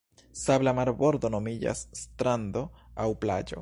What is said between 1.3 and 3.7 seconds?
nomiĝas strando aŭ plaĝo.